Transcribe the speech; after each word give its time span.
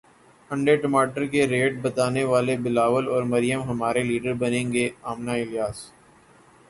انڈے 0.51 0.75
ٹماٹر 0.77 1.25
کے 1.25 1.45
ریٹ 1.47 1.73
بتانے 1.81 2.23
والے 2.23 2.55
بلاول 2.63 3.07
اور 3.07 3.23
مریم 3.33 3.61
ہمارے 3.63 4.03
لیڈر 4.03 4.33
بنیں 4.39 4.71
گے 4.73 4.89
امنہ 5.03 5.31
الیاس 5.33 5.89